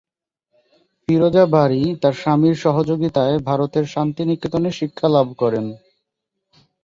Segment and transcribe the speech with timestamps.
[1.01, 5.65] ফিরোজা বারী তার স্বামীর সহযোগিতায় ভারতের শান্তিনিকেতনে শিক্ষা লাভ করেন।